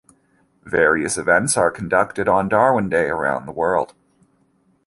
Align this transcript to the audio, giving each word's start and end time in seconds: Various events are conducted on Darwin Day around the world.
Various 0.65 1.15
events 1.15 1.55
are 1.57 1.69
conducted 1.69 2.27
on 2.27 2.49
Darwin 2.49 2.89
Day 2.89 3.05
around 3.07 3.45
the 3.45 3.51
world. 3.51 3.93